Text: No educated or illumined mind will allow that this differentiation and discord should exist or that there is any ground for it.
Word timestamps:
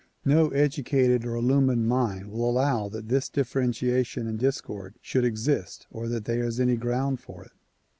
No 0.25 0.49
educated 0.49 1.25
or 1.25 1.35
illumined 1.35 1.87
mind 1.87 2.31
will 2.31 2.49
allow 2.49 2.89
that 2.89 3.07
this 3.07 3.29
differentiation 3.29 4.25
and 4.25 4.39
discord 4.39 4.95
should 4.99 5.23
exist 5.23 5.85
or 5.91 6.07
that 6.07 6.25
there 6.25 6.43
is 6.45 6.59
any 6.59 6.75
ground 6.75 7.19
for 7.19 7.43
it. 7.43 7.51